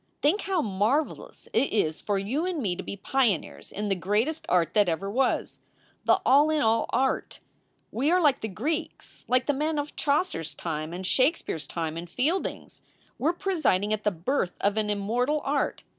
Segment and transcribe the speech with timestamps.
[0.23, 4.47] Think how marvelous it is for you and me to be pioneers in the greatest
[4.49, 5.59] art that ever was,
[6.05, 7.39] the all in all art.
[7.91, 11.53] We are like the Greeks, like the men of Chaucer s time, and Shake speare
[11.57, 12.81] s time, and Fielding s.
[13.19, 15.83] We re presiding at the birth of an immortal art.